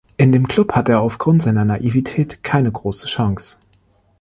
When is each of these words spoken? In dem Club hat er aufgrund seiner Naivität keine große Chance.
In 0.17 0.31
dem 0.31 0.47
Club 0.47 0.71
hat 0.73 0.89
er 0.89 0.99
aufgrund 0.99 1.43
seiner 1.43 1.63
Naivität 1.63 2.41
keine 2.41 2.71
große 2.71 3.05
Chance. 3.05 3.57